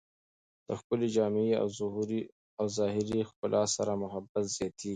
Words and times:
د 0.67 0.67
ښکلې 0.79 1.07
جامې 1.15 1.45
او 2.59 2.67
ظاهري 2.77 3.19
ښکلا 3.29 3.63
سره 3.75 3.91
محبت 4.03 4.45
زیاتېږي. 4.57 4.89